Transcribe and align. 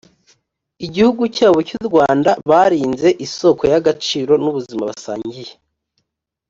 Igihugu 0.85 1.23
cyabo 1.35 1.59
cy 1.67 1.73
u 1.79 1.81
Rwanda 1.87 2.29
Barinze 2.49 3.09
isoko 3.25 3.63
y 3.71 3.75
agaciro 3.79 4.33
n 4.43 4.45
ubuzima 4.51 4.83
basangiye 4.89 5.51